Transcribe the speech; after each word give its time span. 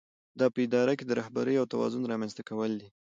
دا 0.39 0.45
په 0.53 0.59
اداره 0.65 0.93
کې 0.97 1.05
د 1.05 1.11
رهبرۍ 1.19 1.55
او 1.59 1.69
توازن 1.73 2.01
رامنځته 2.11 2.41
کول 2.49 2.71
دي. 2.81 2.89